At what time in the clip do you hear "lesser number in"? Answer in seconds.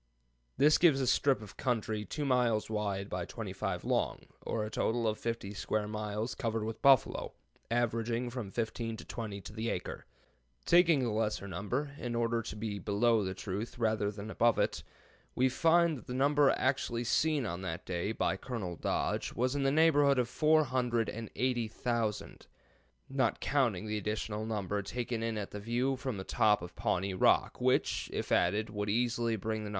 11.11-12.15